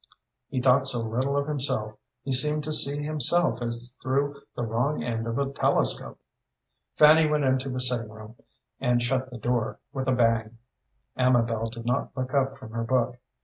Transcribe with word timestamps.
He 0.49 0.59
thought 0.59 0.87
so 0.87 1.01
little 1.01 1.37
of 1.37 1.45
himself, 1.47 1.93
he 2.23 2.31
seemed 2.31 2.63
to 2.63 2.73
see 2.73 3.03
himself 3.03 3.61
as 3.61 3.99
through 4.01 4.41
the 4.55 4.63
wrong 4.63 5.03
end 5.03 5.27
of 5.27 5.37
a 5.37 5.51
telescope. 5.53 6.17
Fanny 6.95 7.27
went 7.29 7.43
into 7.43 7.69
the 7.69 7.79
sitting 7.79 8.09
room 8.09 8.35
and 8.79 9.03
shut 9.03 9.29
the 9.29 9.37
door 9.37 9.77
with 9.93 10.07
a 10.07 10.11
bang. 10.15 10.57
Amabel 11.15 11.69
did 11.69 11.85
not 11.85 12.17
look 12.17 12.33
up 12.33 12.57
from 12.57 12.71
her 12.71 12.83
book. 12.83 13.17